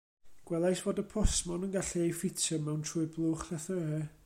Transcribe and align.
Gwelais 0.51 0.79
fod 0.85 1.01
y 1.03 1.03
postmon 1.11 1.67
yn 1.67 1.75
gallu 1.77 2.01
ei 2.07 2.15
ffitio 2.21 2.61
mewn 2.65 2.83
trwy'r 2.89 3.13
blwch 3.19 3.47
llythyrau. 3.51 4.05